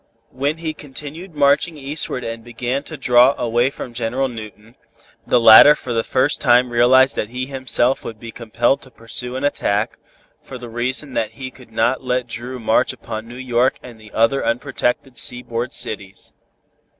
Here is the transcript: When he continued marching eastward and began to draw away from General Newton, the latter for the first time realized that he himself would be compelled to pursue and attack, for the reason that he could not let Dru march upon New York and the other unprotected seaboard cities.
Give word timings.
When 0.31 0.57
he 0.57 0.73
continued 0.73 1.35
marching 1.35 1.77
eastward 1.77 2.23
and 2.23 2.43
began 2.43 2.81
to 2.85 2.97
draw 2.97 3.35
away 3.37 3.69
from 3.69 3.93
General 3.93 4.27
Newton, 4.29 4.73
the 5.27 5.39
latter 5.39 5.75
for 5.75 5.93
the 5.93 6.03
first 6.03 6.41
time 6.41 6.71
realized 6.71 7.15
that 7.17 7.29
he 7.29 7.45
himself 7.45 8.03
would 8.03 8.19
be 8.19 8.31
compelled 8.31 8.81
to 8.81 8.89
pursue 8.89 9.35
and 9.35 9.45
attack, 9.45 9.99
for 10.41 10.57
the 10.57 10.69
reason 10.69 11.13
that 11.13 11.33
he 11.33 11.51
could 11.51 11.71
not 11.71 12.03
let 12.03 12.25
Dru 12.25 12.57
march 12.57 12.93
upon 12.93 13.27
New 13.27 13.35
York 13.37 13.77
and 13.83 14.01
the 14.01 14.11
other 14.11 14.43
unprotected 14.43 15.19
seaboard 15.19 15.71
cities. 15.71 16.33